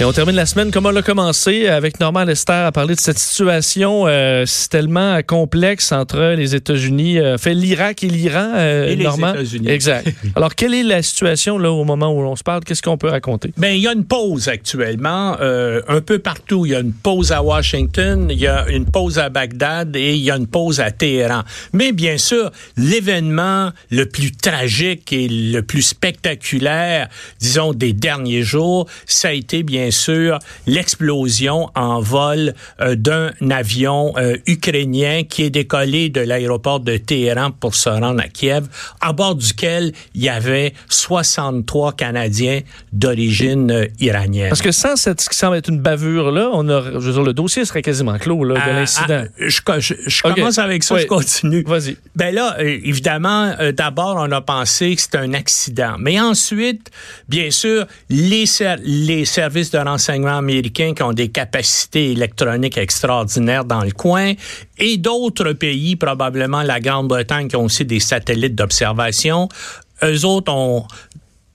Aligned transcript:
Et 0.00 0.04
on 0.04 0.12
termine 0.12 0.34
la 0.34 0.44
semaine 0.44 0.72
comme 0.72 0.86
on 0.86 0.90
l'a 0.90 1.02
commencé? 1.02 1.68
Avec 1.68 2.00
Normand 2.00 2.24
Lester 2.24 2.52
à 2.52 2.72
parler 2.72 2.96
de 2.96 3.00
cette 3.00 3.20
situation 3.20 4.08
euh, 4.08 4.44
tellement 4.68 5.20
complexe 5.22 5.92
entre 5.92 6.34
les 6.36 6.56
États-Unis, 6.56 7.20
euh, 7.20 7.38
fait 7.38 7.54
l'Irak 7.54 8.02
et 8.02 8.08
l'Iran, 8.08 8.54
euh, 8.56 8.88
Et 8.88 8.96
les. 8.96 9.04
États-Unis. 9.04 9.68
Exact. 9.68 10.12
Alors, 10.34 10.56
quelle 10.56 10.74
est 10.74 10.82
la 10.82 11.00
situation 11.00 11.58
là 11.58 11.70
au 11.70 11.84
moment 11.84 12.12
où 12.12 12.22
l'on 12.22 12.34
se 12.34 12.42
parle? 12.42 12.64
Qu'est-ce 12.64 12.82
qu'on 12.82 12.98
peut 12.98 13.08
raconter? 13.08 13.52
Ben, 13.56 13.68
il 13.68 13.82
y 13.82 13.86
a 13.86 13.92
une 13.92 14.04
pause 14.04 14.48
actuellement, 14.48 15.36
euh, 15.40 15.80
un 15.86 16.00
peu 16.00 16.18
partout. 16.18 16.66
Il 16.66 16.72
y 16.72 16.74
a 16.74 16.80
une 16.80 16.92
pause 16.92 17.30
à 17.30 17.44
Washington, 17.44 18.26
il 18.30 18.40
y 18.40 18.48
a 18.48 18.68
une 18.68 18.86
pause 18.86 19.20
à 19.20 19.28
Bagdad 19.28 19.94
et 19.94 20.14
il 20.14 20.22
y 20.22 20.30
a 20.32 20.36
une 20.36 20.48
pause 20.48 20.80
à 20.80 20.90
Téhéran. 20.90 21.42
Mais 21.72 21.92
bien 21.92 22.18
sûr, 22.18 22.50
l'événement 22.76 23.70
le 23.92 24.06
plus 24.06 24.32
tragique 24.32 25.12
et 25.12 25.28
le 25.28 25.62
plus 25.62 25.82
spectaculaire, 25.82 27.08
disons, 27.38 27.72
des 27.72 27.92
derniers 27.92 28.42
jours, 28.42 28.88
ça 29.06 29.28
a 29.28 29.32
été 29.32 29.62
bien 29.62 29.83
sûr 29.90 30.38
l'explosion 30.66 31.70
en 31.74 32.00
vol 32.00 32.54
euh, 32.80 32.94
d'un 32.94 33.30
avion 33.50 34.12
euh, 34.16 34.36
ukrainien 34.46 35.22
qui 35.24 35.42
est 35.44 35.50
décollé 35.50 36.08
de 36.08 36.20
l'aéroport 36.20 36.80
de 36.80 36.96
Téhéran 36.96 37.50
pour 37.50 37.74
se 37.74 37.88
rendre 37.88 38.20
à 38.20 38.28
Kiev, 38.28 38.66
à 39.00 39.12
bord 39.12 39.34
duquel 39.34 39.92
il 40.14 40.22
y 40.22 40.28
avait 40.28 40.74
63 40.88 41.92
Canadiens 41.92 42.60
d'origine 42.92 43.70
euh, 43.70 43.86
iranienne. 44.00 44.48
Parce 44.50 44.62
que 44.62 44.72
sans 44.72 44.96
cette, 44.96 45.20
ce 45.20 45.28
qui 45.28 45.36
semble 45.36 45.56
être 45.56 45.68
une 45.68 45.80
bavure 45.80 46.30
là, 46.30 46.50
on 46.52 46.68
a, 46.68 46.82
je 46.92 46.98
veux 46.98 47.12
dire, 47.12 47.22
le 47.22 47.32
dossier 47.32 47.64
serait 47.64 47.82
quasiment 47.82 48.18
clos 48.18 48.44
là, 48.44 48.54
de 48.54 48.60
Ah, 48.62 48.72
l'incident. 48.72 49.24
ah, 49.24 49.78
je, 49.80 49.94
je- 50.06 50.22
commence 50.22 50.58
avec 50.58 50.82
ça, 50.82 50.94
Oui. 50.94 51.02
je 51.02 51.06
continue. 51.06 51.62
Vas-y. 51.66 51.96
Ben 52.16 52.34
là, 52.34 52.56
évidemment, 52.62 53.54
d'abord, 53.76 54.16
on 54.18 54.30
a 54.32 54.40
pensé 54.40 54.94
que 54.94 55.02
c'était 55.02 55.18
un 55.18 55.32
accident. 55.34 55.96
Mais 55.98 56.20
ensuite, 56.20 56.90
bien 57.28 57.50
sûr, 57.50 57.86
les, 58.10 58.46
ser- 58.46 58.76
les 58.82 59.24
services 59.24 59.70
de 59.74 59.78
renseignement 59.78 60.38
américains 60.38 60.94
qui 60.94 61.02
ont 61.02 61.12
des 61.12 61.28
capacités 61.28 62.12
électroniques 62.12 62.78
extraordinaires 62.78 63.64
dans 63.64 63.82
le 63.82 63.90
coin. 63.90 64.32
Et 64.78 64.96
d'autres 64.96 65.52
pays, 65.52 65.96
probablement 65.96 66.62
la 66.62 66.80
Grande-Bretagne, 66.80 67.48
qui 67.48 67.56
ont 67.56 67.64
aussi 67.64 67.84
des 67.84 68.00
satellites 68.00 68.54
d'observation, 68.54 69.48
eux 70.02 70.24
autres 70.24 70.52
ont 70.52 70.86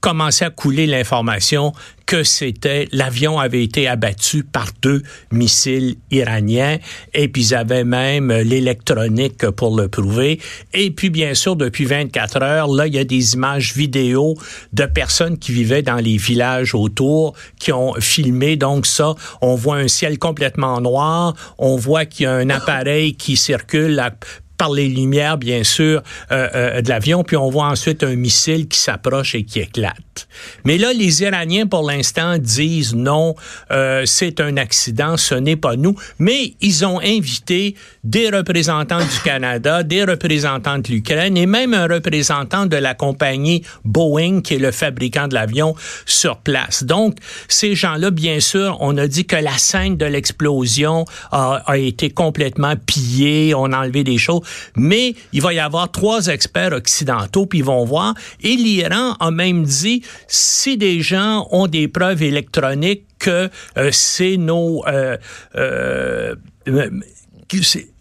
commencé 0.01 0.45
à 0.45 0.49
couler 0.49 0.87
l'information 0.87 1.73
que 2.05 2.23
c'était 2.23 2.87
l'avion 2.91 3.37
avait 3.37 3.63
été 3.63 3.87
abattu 3.87 4.43
par 4.43 4.69
deux 4.81 5.03
missiles 5.31 5.97
iraniens 6.09 6.79
et 7.13 7.27
puis 7.27 7.49
ils 7.49 7.55
avaient 7.55 7.83
même 7.83 8.31
euh, 8.31 8.41
l'électronique 8.41 9.47
pour 9.51 9.79
le 9.79 9.87
prouver. 9.87 10.39
Et 10.73 10.89
puis 10.89 11.11
bien 11.11 11.35
sûr 11.35 11.55
depuis 11.55 11.85
24 11.85 12.41
heures 12.41 12.67
là 12.67 12.87
il 12.87 12.95
y 12.95 12.97
a 12.97 13.03
des 13.03 13.35
images 13.35 13.75
vidéo 13.75 14.35
de 14.73 14.85
personnes 14.85 15.37
qui 15.37 15.51
vivaient 15.51 15.83
dans 15.83 15.97
les 15.97 16.17
villages 16.17 16.73
autour 16.73 17.35
qui 17.59 17.71
ont 17.71 17.93
filmé. 17.99 18.55
Donc 18.55 18.87
ça 18.87 19.13
on 19.41 19.53
voit 19.53 19.77
un 19.77 19.87
ciel 19.87 20.17
complètement 20.17 20.81
noir. 20.81 21.35
On 21.59 21.75
voit 21.75 22.05
qu'il 22.05 22.23
y 22.23 22.27
a 22.27 22.33
un 22.33 22.49
appareil 22.49 23.13
qui 23.13 23.37
circule 23.37 23.99
à 23.99 24.11
par 24.59 24.71
les 24.73 24.89
lumières, 24.89 25.37
bien 25.37 25.63
sûr, 25.63 26.03
euh, 26.31 26.49
euh, 26.53 26.81
de 26.81 26.89
l'avion, 26.89 27.23
puis 27.23 27.37
on 27.37 27.49
voit 27.49 27.67
ensuite 27.67 28.03
un 28.03 28.15
missile 28.15 28.67
qui 28.67 28.77
s'approche 28.77 29.33
et 29.33 29.45
qui 29.45 29.59
éclate. 29.59 30.27
Mais 30.65 30.77
là, 30.77 30.91
les 30.91 31.23
Iraniens, 31.23 31.65
pour 31.65 31.89
l'instant, 31.89 32.37
disent 32.37 32.93
non, 32.93 33.35
euh, 33.71 34.03
c'est 34.05 34.41
un 34.41 34.57
accident, 34.57 35.15
ce 35.15 35.33
n'est 35.33 35.55
pas 35.55 35.77
nous. 35.77 35.95
Mais 36.19 36.55
ils 36.59 36.85
ont 36.85 36.99
invité 36.99 37.75
des 38.03 38.29
représentants 38.29 38.99
du 38.99 39.19
Canada, 39.23 39.81
des 39.83 40.03
représentants 40.03 40.77
de 40.77 40.89
l'Ukraine 40.89 41.37
et 41.37 41.45
même 41.45 41.73
un 41.73 41.87
représentant 41.87 42.65
de 42.65 42.75
la 42.75 42.93
compagnie 42.93 43.63
Boeing, 43.85 44.41
qui 44.41 44.55
est 44.55 44.59
le 44.59 44.71
fabricant 44.71 45.29
de 45.29 45.35
l'avion, 45.35 45.73
sur 46.05 46.35
place. 46.37 46.83
Donc, 46.83 47.15
ces 47.47 47.75
gens-là, 47.75 48.11
bien 48.11 48.41
sûr, 48.41 48.75
on 48.81 48.97
a 48.97 49.07
dit 49.07 49.25
que 49.25 49.37
la 49.37 49.57
scène 49.57 49.95
de 49.95 50.05
l'explosion 50.05 51.05
a, 51.31 51.63
a 51.65 51.77
été 51.77 52.09
complètement 52.09 52.75
pillée, 52.75 53.53
on 53.55 53.71
a 53.71 53.79
enlevé 53.79 54.03
des 54.03 54.17
choses, 54.17 54.41
mais 54.75 55.15
il 55.33 55.41
va 55.41 55.53
y 55.53 55.59
avoir 55.59 55.91
trois 55.91 56.27
experts 56.27 56.73
occidentaux, 56.73 57.45
puis 57.45 57.59
ils 57.59 57.65
vont 57.65 57.85
voir. 57.85 58.13
Et 58.41 58.55
l'Iran 58.55 59.15
a 59.19 59.31
même 59.31 59.63
dit, 59.63 60.03
si 60.27 60.77
des 60.77 61.01
gens 61.01 61.47
ont 61.51 61.67
des 61.67 61.87
preuves 61.87 62.23
électroniques 62.23 63.05
que 63.19 63.49
euh, 63.77 63.89
c'est 63.91 64.37
nos... 64.37 64.83
euh, 64.87 65.17
euh, 65.55 66.35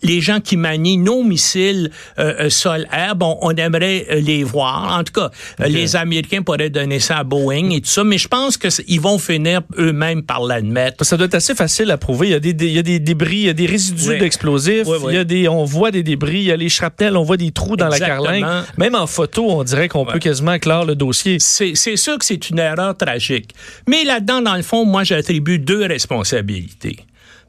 les 0.02 0.20
gens 0.20 0.40
qui 0.40 0.56
manient 0.56 0.96
nos 0.98 1.22
missiles 1.22 1.90
euh, 2.18 2.34
euh, 2.40 2.50
sol-air, 2.50 3.16
bon, 3.16 3.36
on 3.40 3.50
aimerait 3.56 4.06
euh, 4.10 4.20
les 4.20 4.44
voir. 4.44 4.96
En 4.98 5.02
tout 5.04 5.12
cas, 5.12 5.30
euh, 5.60 5.66
les 5.66 5.96
Américains 5.96 6.42
pourraient 6.42 6.70
donner 6.70 7.00
ça 7.00 7.18
à 7.18 7.24
Boeing 7.24 7.70
et 7.70 7.80
tout 7.80 7.88
ça, 7.88 8.04
mais 8.04 8.18
je 8.18 8.28
pense 8.28 8.56
que 8.56 8.70
c'est- 8.70 8.84
ils 8.88 9.00
vont 9.00 9.18
finir 9.18 9.62
eux-mêmes 9.78 10.22
par 10.22 10.44
l'admettre. 10.44 11.04
Ça 11.04 11.16
doit 11.16 11.26
être 11.26 11.34
assez 11.34 11.54
facile 11.54 11.90
à 11.90 11.96
prouver. 11.98 12.28
Il 12.28 12.30
y 12.32 12.34
a 12.34 12.40
des, 12.40 12.52
des- 12.52 12.66
il 12.66 12.72
y 12.74 12.78
a 12.78 12.82
des 12.82 12.98
débris, 13.00 13.36
il 13.36 13.46
y 13.46 13.48
a 13.48 13.52
des 13.54 13.66
résidus 13.66 14.08
Oui. 14.10 14.18
d'explosifs. 14.18 14.86
Oui, 14.86 14.98
oui. 15.02 15.12
Il 15.12 15.16
y 15.16 15.18
a 15.18 15.24
des, 15.24 15.48
on 15.48 15.64
voit 15.64 15.90
des 15.90 16.02
débris, 16.02 16.38
il 16.38 16.44
y 16.44 16.52
a 16.52 16.56
les 16.56 16.68
shrapnels, 16.68 17.16
on 17.16 17.22
voit 17.24 17.36
des 17.36 17.50
trous 17.50 17.76
dans 17.76 17.86
Exactement. 17.90 18.24
la 18.30 18.40
carlingue. 18.40 18.64
Même 18.76 18.94
en 18.94 19.06
photo, 19.06 19.46
on 19.50 19.64
dirait 19.64 19.88
qu'on 19.88 20.04
peut 20.04 20.18
quasiment 20.18 20.58
clore 20.58 20.84
le 20.84 20.94
dossier. 20.94 21.38
C'est 21.40 21.74
c'est 21.74 21.96
sûr 21.96 22.18
que 22.18 22.24
c'est 22.24 22.50
une 22.50 22.58
erreur 22.58 22.96
tragique. 22.96 23.50
Mais 23.88 24.04
là-dedans, 24.04 24.42
dans 24.42 24.54
le 24.56 24.62
fond, 24.62 24.84
moi, 24.84 25.04
j'attribue 25.04 25.58
deux 25.58 25.84
responsabilités. 25.86 26.98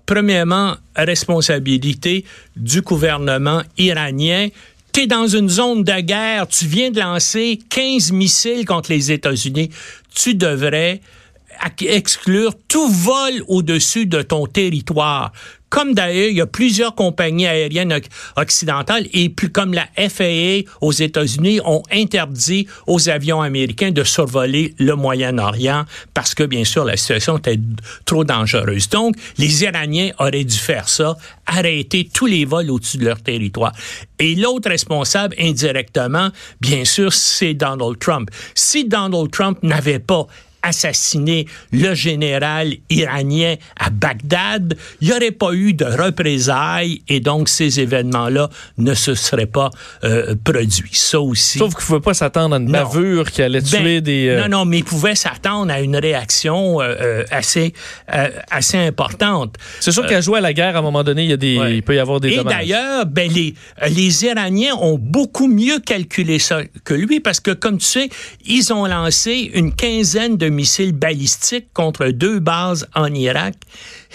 Premièrement, 0.05 0.75
responsabilité 0.95 2.25
du 2.55 2.81
gouvernement 2.81 3.61
iranien. 3.77 4.49
Tu 4.91 5.01
es 5.01 5.07
dans 5.07 5.27
une 5.27 5.49
zone 5.49 5.83
de 5.83 5.99
guerre, 6.01 6.47
tu 6.47 6.65
viens 6.65 6.89
de 6.89 6.99
lancer 6.99 7.59
15 7.69 8.11
missiles 8.11 8.65
contre 8.65 8.91
les 8.91 9.11
États-Unis. 9.11 9.69
Tu 10.15 10.33
devrais 10.33 11.01
exclure 11.81 12.53
tout 12.67 12.89
vol 12.89 13.43
au-dessus 13.47 14.05
de 14.05 14.21
ton 14.21 14.45
territoire. 14.47 15.31
Comme 15.69 15.93
d'ailleurs, 15.93 16.29
il 16.29 16.35
y 16.37 16.41
a 16.41 16.47
plusieurs 16.47 16.95
compagnies 16.95 17.45
aériennes 17.45 17.93
oc- 17.93 18.07
occidentales 18.37 19.07
et 19.13 19.29
plus 19.29 19.51
comme 19.51 19.75
la 19.75 19.85
FAA 20.09 20.67
aux 20.81 20.91
États-Unis 20.91 21.59
ont 21.63 21.83
interdit 21.91 22.65
aux 22.87 23.07
avions 23.07 23.43
américains 23.43 23.91
de 23.91 24.03
survoler 24.03 24.73
le 24.79 24.95
Moyen-Orient 24.95 25.85
parce 26.15 26.33
que, 26.33 26.41
bien 26.41 26.63
sûr, 26.65 26.85
la 26.85 26.97
situation 26.97 27.37
était 27.37 27.59
trop 28.05 28.23
dangereuse. 28.23 28.89
Donc, 28.89 29.15
les 29.37 29.61
Iraniens 29.63 30.09
auraient 30.17 30.43
dû 30.43 30.57
faire 30.57 30.89
ça, 30.89 31.15
arrêter 31.45 32.09
tous 32.11 32.25
les 32.25 32.45
vols 32.45 32.71
au-dessus 32.71 32.97
de 32.97 33.05
leur 33.05 33.21
territoire. 33.21 33.73
Et 34.17 34.33
l'autre 34.33 34.69
responsable, 34.69 35.35
indirectement, 35.39 36.29
bien 36.61 36.83
sûr, 36.83 37.13
c'est 37.13 37.53
Donald 37.53 37.99
Trump. 37.99 38.31
Si 38.55 38.85
Donald 38.85 39.29
Trump 39.29 39.59
n'avait 39.61 39.99
pas 39.99 40.25
assassiné 40.61 41.45
le 41.71 41.93
général 41.93 42.73
iranien 42.89 43.55
à 43.79 43.89
Bagdad, 43.89 44.75
il 45.01 45.07
n'y 45.09 45.13
aurait 45.13 45.31
pas 45.31 45.53
eu 45.53 45.73
de 45.73 45.85
représailles 45.85 47.01
et 47.07 47.19
donc 47.19 47.49
ces 47.49 47.79
événements-là 47.79 48.49
ne 48.77 48.93
se 48.93 49.15
seraient 49.15 49.45
pas 49.45 49.69
euh, 50.03 50.35
produits. 50.43 50.89
Ça 50.93 51.19
aussi. 51.21 51.57
Sauf 51.59 51.73
qu'il 51.75 51.83
ne 51.83 51.87
pouvait 51.87 51.99
pas 52.01 52.13
s'attendre 52.13 52.55
à 52.55 52.59
une 52.59 52.71
bavure 52.71 53.29
qui 53.31 53.41
allait 53.41 53.61
Ben, 53.61 53.67
tuer 53.81 54.01
des. 54.01 54.27
euh, 54.29 54.41
Non, 54.47 54.59
non, 54.59 54.65
mais 54.65 54.79
il 54.79 54.83
pouvait 54.83 55.15
s'attendre 55.15 55.71
à 55.71 55.79
une 55.81 55.95
réaction 55.95 56.81
euh, 56.81 57.23
assez, 57.31 57.73
assez 58.07 58.77
importante. 58.77 59.55
C'est 59.79 59.91
sûr 59.91 60.05
qu'à 60.05 60.21
jouer 60.21 60.39
à 60.39 60.41
la 60.41 60.53
guerre, 60.53 60.75
à 60.75 60.79
un 60.79 60.81
moment 60.83 61.03
donné, 61.03 61.23
il, 61.23 61.29
y 61.29 61.33
a 61.33 61.37
des, 61.37 61.57
Ouais. 61.57 61.75
il 61.77 61.83
peut 61.83 61.95
y 61.95 61.99
avoir 61.99 62.19
des 62.19 62.29
Et 62.33 62.43
d'ailleurs, 62.43 63.05
ben 63.05 63.29
les, 63.31 63.53
les 63.89 64.25
Iraniens 64.25 64.75
ont 64.75 64.97
beaucoup 64.99 65.47
mieux 65.47 65.79
calculé 65.79 66.39
ça 66.39 66.61
que 66.83 66.93
lui 66.93 67.19
parce 67.19 67.39
que, 67.39 67.51
comme 67.51 67.77
tu 67.77 67.85
sais, 67.85 68.09
ils 68.45 68.71
ont 68.71 68.85
lancé 68.85 69.49
une 69.53 69.73
quinzaine 69.73 70.37
de 70.37 70.48
missiles 70.49 70.93
balistiques 70.93 71.67
contre 71.73 72.07
deux 72.07 72.39
bases 72.39 72.87
en 72.95 73.13
Irak 73.13 73.55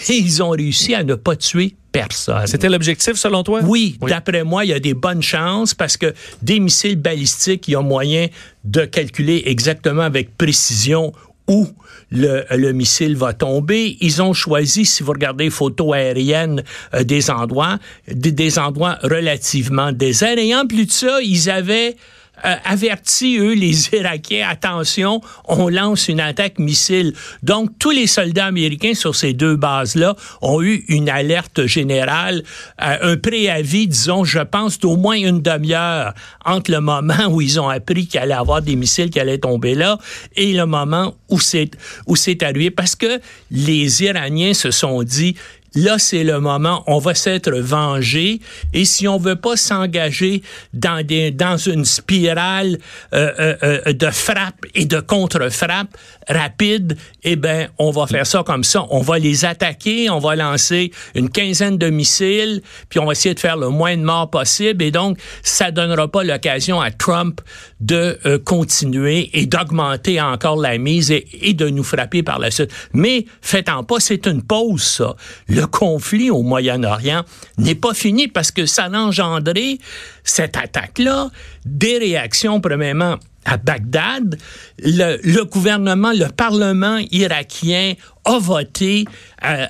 et 0.09 0.13
ils 0.13 0.41
ont 0.43 0.49
réussi 0.49 0.93
à 0.93 1.03
ne 1.03 1.15
pas 1.15 1.35
tuer 1.35 1.75
personne. 1.91 2.45
C'était 2.45 2.69
l'objectif, 2.69 3.13
selon 3.13 3.43
toi? 3.43 3.61
Oui, 3.63 3.97
d'après 4.01 4.43
moi, 4.43 4.65
il 4.65 4.71
y 4.71 4.73
a 4.73 4.79
des 4.79 4.93
bonnes 4.93 5.21
chances 5.21 5.73
parce 5.73 5.95
que 5.95 6.13
des 6.41 6.59
missiles 6.59 6.97
balistiques, 6.97 7.67
il 7.67 7.71
y 7.71 7.75
a 7.75 7.81
moyen 7.81 8.27
de 8.65 8.83
calculer 8.85 9.43
exactement 9.45 10.01
avec 10.03 10.37
précision 10.37 11.13
où 11.47 11.67
le, 12.11 12.43
le 12.51 12.73
missile 12.73 13.15
va 13.15 13.33
tomber. 13.33 13.97
Ils 14.01 14.21
ont 14.21 14.33
choisi, 14.33 14.83
si 14.85 15.03
vous 15.03 15.11
regardez 15.11 15.45
les 15.45 15.49
photos 15.49 15.93
aériennes 15.93 16.63
euh, 16.93 17.03
des 17.03 17.29
endroits, 17.29 17.77
des, 18.11 18.31
des 18.31 18.59
endroits 18.59 18.97
relativement 19.03 19.91
déserts. 19.91 20.37
Et 20.37 20.55
en 20.55 20.65
plus 20.65 20.87
de 20.87 20.91
ça, 20.91 21.19
ils 21.21 21.49
avaient 21.49 21.95
euh, 22.43 22.55
eux, 23.39 23.53
les 23.53 23.89
Irakiens, 23.93 24.47
attention, 24.49 25.21
on 25.47 25.69
lance 25.69 26.07
une 26.07 26.19
attaque 26.19 26.59
missile. 26.59 27.13
Donc, 27.43 27.71
tous 27.79 27.91
les 27.91 28.07
soldats 28.07 28.45
américains 28.45 28.93
sur 28.93 29.15
ces 29.15 29.33
deux 29.33 29.55
bases-là 29.55 30.15
ont 30.41 30.61
eu 30.61 30.83
une 30.87 31.09
alerte 31.09 31.65
générale, 31.65 32.43
euh, 32.81 33.13
un 33.13 33.17
préavis, 33.17 33.87
disons, 33.87 34.23
je 34.23 34.39
pense, 34.39 34.79
d'au 34.79 34.97
moins 34.97 35.15
une 35.15 35.41
demi-heure 35.41 36.13
entre 36.43 36.71
le 36.71 36.81
moment 36.81 37.27
où 37.29 37.41
ils 37.41 37.59
ont 37.59 37.69
appris 37.69 38.07
qu'il 38.07 38.19
allait 38.19 38.33
avoir 38.33 38.61
des 38.61 38.75
missiles 38.75 39.09
qui 39.09 39.19
allaient 39.19 39.37
tomber 39.37 39.75
là 39.75 39.97
et 40.35 40.53
le 40.53 40.65
moment 40.65 41.15
où 41.29 41.39
c'est 41.39 41.71
où 42.07 42.15
c'est 42.15 42.43
arrivé. 42.43 42.71
Parce 42.71 42.95
que 42.95 43.19
les 43.51 44.03
Iraniens 44.03 44.53
se 44.53 44.71
sont 44.71 45.03
dit, 45.03 45.35
là, 45.75 45.99
c'est 45.99 46.23
le 46.23 46.39
moment, 46.39 46.83
on 46.87 46.99
va 46.99 47.13
s'être 47.13 47.51
vengé. 47.51 48.39
Et 48.73 48.85
si 48.85 49.07
on 49.07 49.17
veut 49.17 49.35
pas 49.35 49.57
s'engager 49.57 50.41
dans, 50.73 51.05
des, 51.05 51.31
dans 51.31 51.57
une 51.57 51.85
spirale 51.85 52.77
euh, 53.13 53.31
euh, 53.39 53.79
euh, 53.85 53.93
de 53.93 54.09
frappe 54.09 54.65
et 54.73 54.85
de 54.85 54.99
contre-frappe 54.99 55.95
rapide, 56.27 56.97
eh 57.23 57.35
ben, 57.35 57.69
on 57.77 57.91
va 57.91 58.07
faire 58.07 58.25
ça 58.25 58.43
comme 58.43 58.63
ça. 58.63 58.85
On 58.89 59.01
va 59.01 59.19
les 59.19 59.45
attaquer, 59.45 60.09
on 60.09 60.19
va 60.19 60.35
lancer 60.35 60.91
une 61.13 61.29
quinzaine 61.29 61.77
de 61.77 61.89
missiles, 61.89 62.61
puis 62.89 62.99
on 62.99 63.05
va 63.05 63.11
essayer 63.11 63.35
de 63.35 63.39
faire 63.39 63.57
le 63.57 63.69
moins 63.69 63.95
de 63.95 64.01
morts 64.01 64.29
possible. 64.29 64.83
Et 64.83 64.91
donc, 64.91 65.19
ça 65.43 65.71
donnera 65.71 66.07
pas 66.07 66.23
l'occasion 66.23 66.81
à 66.81 66.91
Trump 66.91 67.41
de 67.79 68.17
continuer 68.45 69.29
et 69.33 69.45
d'augmenter 69.45 70.19
encore 70.19 70.57
la 70.57 70.77
mise 70.77 71.11
et, 71.11 71.53
de 71.53 71.69
nous 71.69 71.83
frapper 71.83 72.23
par 72.23 72.39
la 72.39 72.51
suite. 72.51 72.71
Mais 72.93 73.25
faites-en 73.41 73.83
pas, 73.83 73.99
c'est 73.99 74.25
une 74.25 74.41
pause, 74.41 74.83
ça. 74.83 75.15
Le 75.65 75.67
conflit 75.67 76.29
au 76.29 76.43
Moyen-Orient 76.43 77.23
n'est 77.57 77.75
pas 77.75 77.93
fini 77.93 78.27
parce 78.27 78.51
que 78.51 78.65
ça 78.65 78.85
a 78.85 78.91
engendré 78.91 79.79
cette 80.23 80.57
attaque-là 80.57 81.29
des 81.65 81.97
réactions, 81.97 82.61
premièrement, 82.61 83.17
à 83.45 83.57
Bagdad, 83.57 84.39
le, 84.79 85.43
gouvernement, 85.43 86.11
le 86.11 86.27
Parlement 86.29 86.97
irakien 87.11 87.93
a 88.25 88.39
voté 88.39 89.05
à, 89.39 89.69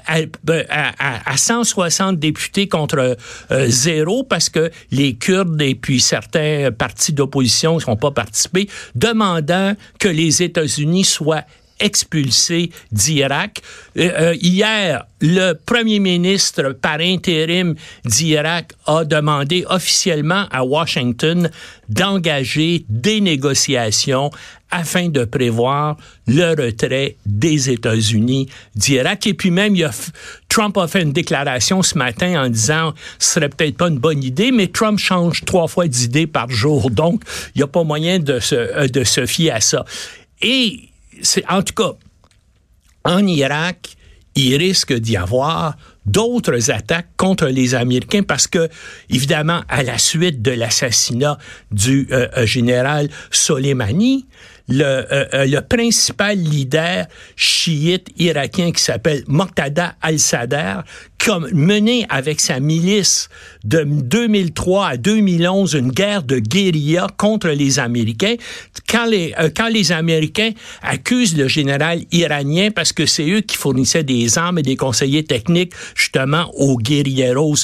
à, 1.29 1.37
160 1.37 2.17
députés 2.17 2.69
contre 2.69 3.17
euh, 3.51 3.65
zéro 3.67 4.23
parce 4.23 4.47
que 4.47 4.71
les 4.91 5.15
Kurdes 5.15 5.61
et 5.61 5.75
puis 5.75 5.99
certains 5.99 6.69
partis 6.71 7.11
d'opposition 7.11 7.77
qui 7.77 7.89
n'ont 7.89 7.97
pas 7.97 8.11
participé, 8.11 8.69
demandant 8.95 9.73
que 9.99 10.07
les 10.07 10.41
États-Unis 10.41 11.03
soient 11.03 11.43
expulsés 11.79 12.71
d'Irak. 12.91 13.61
Euh, 13.97 14.09
euh, 14.19 14.35
hier, 14.41 15.05
le 15.21 15.53
premier 15.53 15.99
ministre 15.99 16.71
par 16.73 16.99
intérim 16.99 17.75
d'Irak 18.05 18.73
a 18.85 19.03
demandé 19.03 19.65
officiellement 19.69 20.45
à 20.51 20.63
Washington 20.63 21.49
d'engager 21.89 22.85
des 22.89 23.21
négociations 23.21 24.31
afin 24.71 25.09
de 25.09 25.23
prévoir 25.25 25.97
le 26.27 26.49
retrait 26.49 27.17
des 27.25 27.69
États-Unis 27.69 28.49
d'Irak. 28.75 29.27
Et 29.27 29.33
puis 29.33 29.51
même, 29.51 29.75
Trump 30.49 30.77
a 30.77 30.87
fait 30.87 31.01
une 31.01 31.13
déclaration 31.13 31.81
ce 31.81 31.97
matin 31.97 32.43
en 32.43 32.49
disant 32.49 32.93
ce 33.19 33.33
serait 33.35 33.49
peut-être 33.49 33.77
pas 33.77 33.87
une 33.87 33.99
bonne 33.99 34.23
idée, 34.23 34.51
mais 34.51 34.67
Trump 34.67 34.99
change 34.99 35.45
trois 35.45 35.67
fois 35.67 35.87
d'idée 35.87 36.27
par 36.27 36.49
jour, 36.49 36.89
donc 36.89 37.21
il 37.53 37.59
n'y 37.59 37.63
a 37.63 37.67
pas 37.67 37.83
moyen 37.83 38.19
de 38.19 38.39
se, 38.39 38.55
euh, 38.55 38.87
de 38.87 39.03
se 39.03 39.25
fier 39.25 39.51
à 39.51 39.61
ça. 39.61 39.85
Et 40.41 40.89
en 41.49 41.61
tout 41.61 41.73
cas 41.73 41.93
en 43.05 43.25
Irak, 43.27 43.95
il 44.35 44.55
risque 44.57 44.93
d'y 44.93 45.15
avoir 45.15 45.77
d'autres 46.05 46.71
attaques 46.71 47.09
contre 47.17 47.47
les 47.47 47.73
Américains 47.73 48.23
parce 48.23 48.47
que, 48.47 48.69
évidemment, 49.09 49.61
à 49.69 49.83
la 49.83 49.97
suite 49.97 50.41
de 50.41 50.51
l'assassinat 50.51 51.37
du 51.71 52.07
euh, 52.11 52.27
euh, 52.37 52.45
général 52.45 53.09
Soleimani, 53.31 54.25
le, 54.67 54.83
euh, 54.83 55.25
euh, 55.33 55.45
le 55.45 55.61
principal 55.61 56.37
leader 56.37 57.05
chiite 57.35 58.07
irakien 58.17 58.71
qui 58.71 58.81
s'appelle 58.81 59.23
Moqtada 59.27 59.95
al-Sadr, 60.01 60.83
comme 61.23 61.47
mené 61.53 62.05
avec 62.09 62.39
sa 62.39 62.59
milice 62.59 63.29
de 63.63 63.83
2003 63.83 64.87
à 64.87 64.97
2011 64.97 65.73
une 65.73 65.91
guerre 65.91 66.23
de 66.23 66.39
guérilla 66.39 67.07
contre 67.17 67.49
les 67.49 67.79
Américains. 67.79 68.35
Quand 68.89 69.05
les, 69.05 69.33
euh, 69.39 69.49
quand 69.55 69.69
les 69.69 69.91
Américains 69.91 70.51
accusent 70.81 71.37
le 71.37 71.47
général 71.47 72.01
iranien 72.11 72.69
parce 72.71 72.91
que 72.91 73.05
c'est 73.05 73.29
eux 73.29 73.41
qui 73.41 73.57
fournissaient 73.57 74.03
des 74.03 74.37
armes 74.37 74.59
et 74.59 74.63
des 74.63 74.75
conseillers 74.75 75.23
techniques 75.23 75.73
justement 75.95 76.51
aux 76.55 76.77
guérilleros 76.77 77.55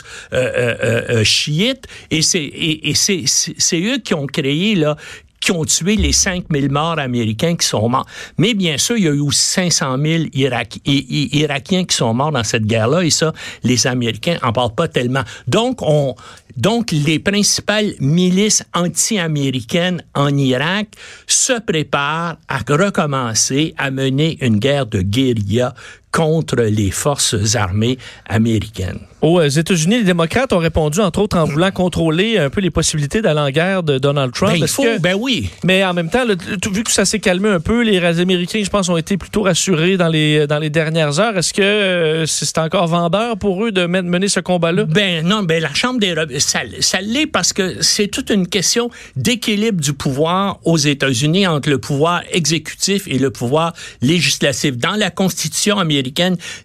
chiites, 1.23 1.87
et 2.09 2.21
c'est 2.21 2.39
et, 2.43 2.89
et 2.89 2.93
c'est 2.95 3.81
eux 3.81 3.97
qui 3.97 4.13
ont 4.13 4.27
créé 4.27 4.75
là 4.75 4.97
qui 5.41 5.51
ont 5.51 5.65
tué 5.65 5.97
les 5.97 6.13
5000 6.13 6.71
morts 6.71 6.99
américains 6.99 7.55
qui 7.55 7.67
sont 7.67 7.89
morts. 7.89 8.05
Mais 8.37 8.53
bien 8.53 8.77
sûr, 8.77 8.95
il 8.95 9.03
y 9.03 9.07
a 9.07 9.13
eu 9.13 9.31
500 9.31 9.97
000 9.97 10.23
Irakiens 10.33 11.83
qui 11.83 11.95
sont 11.95 12.13
morts 12.13 12.31
dans 12.31 12.43
cette 12.43 12.65
guerre-là, 12.65 13.03
et 13.03 13.09
ça, 13.09 13.33
les 13.63 13.87
Américains 13.87 14.37
en 14.43 14.53
parlent 14.53 14.75
pas 14.75 14.87
tellement. 14.87 15.23
Donc, 15.47 15.81
on, 15.81 16.15
donc, 16.57 16.91
les 16.91 17.19
principales 17.19 17.93
milices 17.99 18.63
anti-américaines 18.73 20.03
en 20.13 20.35
Irak 20.37 20.89
se 21.27 21.59
préparent 21.59 22.37
à 22.47 22.57
recommencer 22.57 23.73
à 23.77 23.91
mener 23.91 24.37
une 24.41 24.59
guerre 24.59 24.85
de 24.85 25.01
guérilla 25.01 25.73
contre 26.11 26.55
les 26.55 26.91
forces 26.91 27.55
armées 27.55 27.97
américaines. 28.27 28.99
Aux 29.21 29.39
États-Unis, 29.41 29.99
les 29.99 30.03
démocrates 30.03 30.51
ont 30.51 30.57
répondu, 30.57 30.99
entre 30.99 31.19
autres, 31.19 31.37
en 31.37 31.45
voulant 31.45 31.69
contrôler 31.69 32.39
un 32.39 32.49
peu 32.49 32.59
les 32.59 32.71
possibilités 32.71 33.21
d'aller 33.21 33.39
en 33.39 33.51
guerre 33.51 33.83
de 33.83 33.99
Donald 33.99 34.33
Trump. 34.33 34.53
Ben, 34.53 34.59
il 34.59 34.67
faut, 34.67 34.83
ben 34.99 35.15
oui. 35.19 35.51
Mais 35.63 35.85
en 35.85 35.93
même 35.93 36.09
temps, 36.09 36.25
vu 36.71 36.83
que 36.83 36.91
ça 36.91 37.05
s'est 37.05 37.19
calmé 37.19 37.47
un 37.49 37.59
peu, 37.59 37.83
les 37.83 37.99
Américains, 38.19 38.61
je 38.63 38.69
pense, 38.69 38.89
ont 38.89 38.97
été 38.97 39.17
plutôt 39.17 39.43
rassurés 39.43 39.95
dans 39.95 40.07
les, 40.07 40.47
dans 40.47 40.57
les 40.57 40.71
dernières 40.71 41.19
heures. 41.19 41.37
Est-ce 41.37 41.53
que 41.53 41.61
euh, 41.61 42.25
c'est 42.25 42.57
encore 42.57 42.87
vendeur 42.87 43.37
pour 43.37 43.63
eux 43.63 43.71
de 43.71 43.85
mener 43.85 44.27
ce 44.27 44.39
combat-là? 44.39 44.85
Ben 44.85 45.23
non, 45.23 45.43
ben 45.43 45.61
la 45.61 45.73
Chambre 45.73 45.99
des... 45.99 46.15
Ça, 46.39 46.61
ça 46.79 46.99
l'est 46.99 47.27
parce 47.27 47.53
que 47.53 47.81
c'est 47.81 48.07
toute 48.07 48.31
une 48.31 48.47
question 48.47 48.89
d'équilibre 49.15 49.79
du 49.79 49.93
pouvoir 49.93 50.59
aux 50.65 50.77
États-Unis 50.77 51.45
entre 51.45 51.69
le 51.69 51.77
pouvoir 51.77 52.23
exécutif 52.31 53.03
et 53.07 53.19
le 53.19 53.29
pouvoir 53.29 53.73
législatif. 54.01 54.77
Dans 54.77 54.95
la 54.95 55.11
Constitution 55.11 55.77
américaine, 55.77 56.00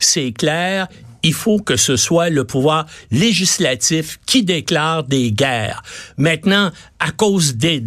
c'est 0.01 0.33
clair, 0.33 0.89
il 1.27 1.35
faut 1.35 1.59
que 1.59 1.77
ce 1.77 1.97
soit 1.97 2.31
le 2.31 2.45
pouvoir 2.45 2.87
législatif 3.11 4.19
qui 4.27 4.45
déclare 4.45 5.03
des 5.05 5.33
guerres. 5.33 5.83
Maintenant, 6.17 6.71
à 7.01 7.11
cause 7.11 7.57
de, 7.57 7.83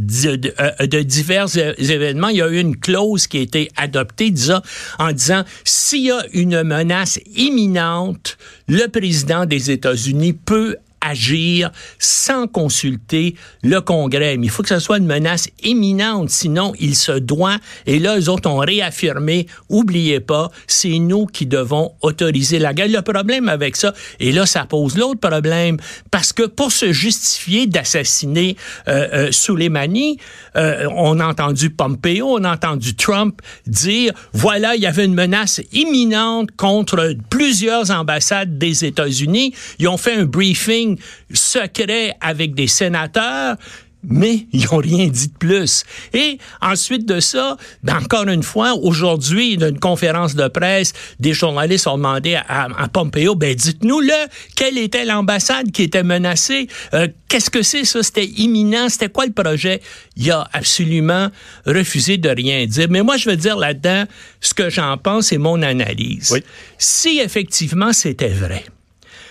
euh, 0.59 0.87
de, 0.87 1.01
divers 1.01 1.47
événements, 1.55 2.27
il 2.27 2.37
y 2.37 2.41
a 2.41 2.49
eu 2.49 2.59
une 2.59 2.75
clause 2.75 3.27
qui 3.27 3.37
a 3.37 3.41
été 3.41 3.69
adoptée 3.77 4.29
disant, 4.29 4.61
en 4.97 5.13
disant 5.13 5.43
s'il 5.63 6.05
y 6.05 6.11
a 6.11 6.21
une 6.33 6.63
menace 6.63 7.19
imminente, 7.35 8.37
le 8.67 8.87
président 8.87 9.45
des 9.45 9.71
États-Unis 9.71 10.33
peut 10.33 10.75
agir 11.01 11.71
sans 11.97 12.47
consulter 12.47 13.35
le 13.63 13.81
Congrès. 13.81 14.37
Mais 14.37 14.47
il 14.47 14.49
faut 14.49 14.63
que 14.63 14.69
ce 14.69 14.79
soit 14.79 14.97
une 14.97 15.05
menace 15.05 15.49
imminente, 15.63 16.29
sinon 16.29 16.73
il 16.79 16.95
se 16.95 17.13
doit. 17.13 17.57
Et 17.85 17.99
là, 17.99 18.19
eux 18.19 18.29
autres 18.29 18.49
ont 18.49 18.57
réaffirmé, 18.57 19.47
oubliez 19.69 20.19
pas, 20.19 20.51
c'est 20.67 20.99
nous 20.99 21.25
qui 21.25 21.45
devons 21.45 21.93
autoriser 22.01 22.59
la 22.59 22.73
guerre. 22.73 22.87
Le 22.89 23.01
problème 23.01 23.49
avec 23.49 23.75
ça, 23.75 23.93
et 24.19 24.31
là, 24.31 24.45
ça 24.45 24.65
pose 24.65 24.97
l'autre 24.97 25.19
problème, 25.19 25.77
parce 26.11 26.33
que 26.33 26.43
pour 26.43 26.71
se 26.71 26.91
justifier 26.91 27.67
d'assassiner 27.67 28.55
euh, 28.87 29.07
euh, 29.13 29.31
Soleimani, 29.31 30.17
euh, 30.55 30.87
on 30.95 31.19
a 31.19 31.27
entendu 31.27 31.69
Pompeo, 31.69 32.37
on 32.39 32.43
a 32.43 32.53
entendu 32.53 32.95
Trump 32.95 33.41
dire, 33.67 34.13
voilà, 34.33 34.75
il 34.75 34.81
y 34.81 34.87
avait 34.87 35.05
une 35.05 35.13
menace 35.13 35.61
imminente 35.71 36.49
contre 36.57 37.15
plusieurs 37.29 37.91
ambassades 37.91 38.57
des 38.57 38.85
États-Unis. 38.85 39.53
Ils 39.79 39.87
ont 39.87 39.97
fait 39.97 40.13
un 40.13 40.25
briefing 40.25 40.88
secret 41.33 42.15
avec 42.21 42.55
des 42.55 42.67
sénateurs 42.67 43.57
mais 44.03 44.47
ils 44.53 44.65
n'ont 44.65 44.77
rien 44.77 45.07
dit 45.07 45.27
de 45.27 45.37
plus. 45.37 45.83
Et 46.13 46.37
ensuite 46.61 47.05
de 47.05 47.19
ça, 47.19 47.57
ben 47.83 47.97
encore 47.97 48.27
une 48.27 48.43
fois, 48.43 48.73
aujourd'hui, 48.75 49.57
dans 49.57 49.67
une 49.67 49.79
conférence 49.79 50.35
de 50.35 50.47
presse, 50.47 50.93
des 51.19 51.33
journalistes 51.33 51.87
ont 51.87 51.97
demandé 51.97 52.39
à, 52.47 52.67
Pompeo, 52.91 53.35
ben 53.35 53.53
dites-nous-le, 53.53 54.27
quelle 54.55 54.77
était 54.77 55.05
l'ambassade 55.05 55.71
qui 55.71 55.83
était 55.83 56.03
menacée? 56.03 56.67
Euh, 56.93 57.07
qu'est-ce 57.27 57.49
que 57.49 57.61
c'est 57.61 57.85
ça? 57.85 58.01
C'était 58.01 58.25
imminent? 58.25 58.89
C'était 58.89 59.09
quoi 59.09 59.25
le 59.25 59.33
projet? 59.33 59.81
Il 60.15 60.31
a 60.31 60.47
absolument 60.53 61.29
refusé 61.65 62.17
de 62.17 62.29
rien 62.29 62.65
dire. 62.65 62.87
Mais 62.89 63.03
moi, 63.03 63.17
je 63.17 63.29
veux 63.29 63.37
dire 63.37 63.57
là-dedans, 63.57 64.05
ce 64.39 64.53
que 64.53 64.69
j'en 64.69 64.97
pense 64.97 65.31
et 65.31 65.37
mon 65.37 65.61
analyse. 65.61 66.35
Si 66.77 67.19
effectivement 67.19 67.91
c'était 67.91 68.29
vrai, 68.29 68.63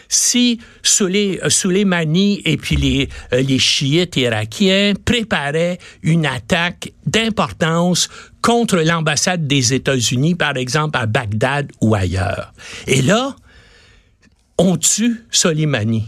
si 0.09 0.61
euh, 1.00 1.50
Soleimani 1.50 2.43
et 2.45 2.57
puis 2.57 2.77
les, 2.77 3.09
euh, 3.33 3.43
les 3.43 3.59
chiites 3.59 4.17
irakiens 4.17 4.95
préparaient 5.05 5.79
une 6.03 6.27
attaque 6.27 6.93
d'importance 7.07 8.09
contre 8.43 8.79
l'ambassade 8.79 9.47
des 9.47 9.75
États-Unis, 9.75 10.35
par 10.35 10.57
exemple 10.57 10.99
à 10.99 11.07
Bagdad 11.07 11.71
ou 11.81 11.95
ailleurs. 11.95 12.53
Et 12.87 13.03
là, 13.03 13.37
on 14.57 14.77
tue 14.77 15.25
Soleimani 15.31 16.05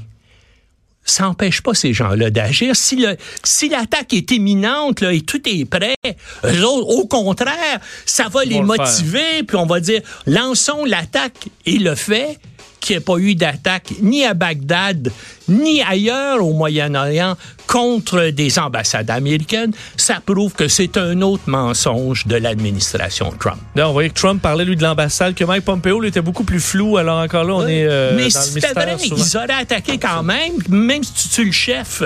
ça 1.10 1.24
n'empêche 1.24 1.60
pas 1.60 1.74
ces 1.74 1.92
gens-là 1.92 2.30
d'agir. 2.30 2.76
Si 2.76 2.96
le, 2.96 3.16
si 3.42 3.68
l'attaque 3.68 4.12
est 4.12 4.30
imminente 4.30 5.00
là, 5.00 5.12
et 5.12 5.22
tout 5.22 5.40
est 5.48 5.64
prêt, 5.64 5.96
eux 6.44 6.64
autres, 6.64 6.88
au 6.88 7.06
contraire, 7.06 7.80
ça 8.06 8.28
va 8.28 8.44
les 8.44 8.58
le 8.58 8.66
motiver, 8.66 9.42
puis 9.46 9.56
on 9.56 9.66
va 9.66 9.80
dire, 9.80 10.02
lançons 10.26 10.84
l'attaque 10.84 11.48
et 11.66 11.78
le 11.78 11.94
fait 11.94 12.38
qu'il 12.80 12.96
n'y 12.96 13.02
ait 13.02 13.04
pas 13.04 13.18
eu 13.18 13.34
d'attaque 13.34 13.92
ni 14.02 14.24
à 14.24 14.34
Bagdad, 14.34 15.12
ni 15.48 15.82
ailleurs 15.82 16.44
au 16.44 16.52
Moyen-Orient 16.52 17.36
contre 17.66 18.30
des 18.30 18.58
ambassades 18.58 19.10
américaines, 19.10 19.72
ça 19.96 20.20
prouve 20.24 20.54
que 20.54 20.66
c'est 20.66 20.96
un 20.96 21.20
autre 21.22 21.44
mensonge 21.46 22.26
de 22.26 22.36
l'administration 22.36 23.32
Trump. 23.38 23.58
Là, 23.76 23.88
on 23.88 23.92
voyait 23.92 24.08
que 24.08 24.14
Trump 24.14 24.42
parlait, 24.42 24.64
lui, 24.64 24.76
de 24.76 24.82
l'ambassade, 24.82 25.34
que 25.34 25.44
Mike 25.44 25.64
Pompeo, 25.64 26.00
lui, 26.00 26.08
était 26.08 26.20
beaucoup 26.20 26.44
plus 26.44 26.60
flou. 26.60 26.96
Alors, 26.96 27.20
encore 27.20 27.44
là, 27.44 27.54
on 27.54 27.66
est 27.68 27.84
euh, 27.86 28.12
Mais 28.16 28.28
dans 28.28 28.40
le 28.40 28.44
c'était 28.46 28.54
mystère. 28.68 28.74
vrai, 28.74 28.98
souvent. 28.98 29.16
ils 29.24 29.36
auraient 29.36 29.62
attaqué 29.62 29.98
quand 29.98 30.22
même, 30.22 30.52
même 30.68 31.04
si 31.04 31.12
tu 31.14 31.28
tues 31.28 31.44
le 31.44 31.52
chef. 31.52 32.02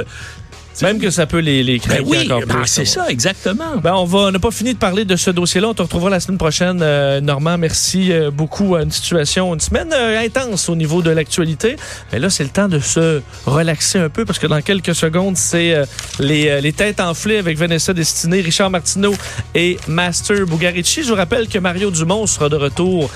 Même 0.82 0.98
que 0.98 1.10
ça 1.10 1.26
peut 1.26 1.38
les, 1.38 1.62
les 1.62 1.78
Ben 1.78 1.80
craquer 1.88 2.02
oui, 2.04 2.18
encore 2.26 2.40
ben 2.46 2.54
plus. 2.56 2.66
c'est 2.66 2.84
ça, 2.84 3.08
exactement. 3.08 3.76
Ben, 3.82 3.94
on 3.94 4.04
va, 4.04 4.30
n'a 4.30 4.38
pas 4.38 4.50
fini 4.50 4.74
de 4.74 4.78
parler 4.78 5.04
de 5.04 5.16
ce 5.16 5.30
dossier-là. 5.30 5.68
On 5.68 5.74
te 5.74 5.82
retrouvera 5.82 6.10
la 6.10 6.20
semaine 6.20 6.38
prochaine, 6.38 6.80
euh, 6.82 7.20
Normand. 7.20 7.56
Merci 7.58 8.12
euh, 8.12 8.30
beaucoup 8.30 8.74
à 8.74 8.82
une 8.82 8.90
situation, 8.90 9.54
une 9.54 9.60
semaine 9.60 9.92
euh, 9.92 10.20
intense 10.24 10.68
au 10.68 10.74
niveau 10.76 11.00
de 11.02 11.10
l'actualité. 11.10 11.76
Mais 12.12 12.18
là, 12.18 12.28
c'est 12.30 12.44
le 12.44 12.50
temps 12.50 12.68
de 12.68 12.80
se 12.80 13.22
relaxer 13.46 13.98
un 13.98 14.08
peu 14.08 14.24
parce 14.24 14.38
que 14.38 14.46
dans 14.46 14.60
quelques 14.62 14.94
secondes, 14.94 15.36
c'est 15.36 15.74
euh, 15.74 15.84
les, 16.18 16.60
les 16.60 16.72
têtes 16.72 17.00
enflées 17.00 17.38
avec 17.38 17.56
Vanessa 17.56 17.92
Destinée, 17.92 18.40
Richard 18.40 18.70
Martineau 18.70 19.14
et 19.54 19.78
Master 19.86 20.46
Bugarici. 20.46 21.02
Je 21.02 21.08
vous 21.08 21.14
rappelle 21.14 21.48
que 21.48 21.58
Mario 21.58 21.90
Dumont 21.90 22.26
sera 22.26 22.48
de 22.48 22.56
retour 22.56 23.10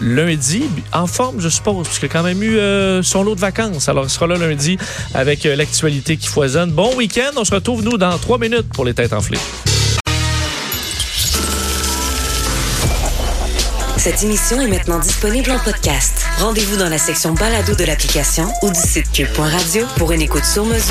lundi, 0.00 0.64
en 0.92 1.06
forme, 1.06 1.40
je 1.40 1.48
suppose, 1.48 1.86
puisqu'il 1.86 2.06
a 2.06 2.08
quand 2.08 2.22
même 2.22 2.42
eu 2.42 2.58
son 3.02 3.22
lot 3.22 3.34
de 3.34 3.40
vacances. 3.40 3.88
Alors, 3.88 4.04
il 4.04 4.10
sera 4.10 4.26
là 4.26 4.36
lundi 4.36 4.76
avec 5.14 5.44
l'actualité 5.44 6.16
qui 6.16 6.26
foisonne. 6.28 6.70
Bon 6.72 6.97
On 7.36 7.44
se 7.44 7.54
retrouve, 7.54 7.84
nous, 7.84 7.96
dans 7.96 8.18
trois 8.18 8.38
minutes 8.38 8.68
pour 8.74 8.84
les 8.84 8.92
têtes 8.92 9.12
enflées. 9.12 9.38
Cette 13.96 14.24
émission 14.24 14.60
est 14.60 14.66
maintenant 14.66 14.98
disponible 14.98 15.52
en 15.52 15.60
podcast. 15.60 16.24
Rendez-vous 16.38 16.76
dans 16.76 16.88
la 16.88 16.98
section 16.98 17.34
balado 17.34 17.76
de 17.76 17.84
l'application 17.84 18.48
ou 18.62 18.70
du 18.70 18.80
site 18.80 19.12
cube.radio 19.12 19.86
pour 19.96 20.10
une 20.10 20.22
écoute 20.22 20.44
sur 20.44 20.64
mesure. 20.64 20.82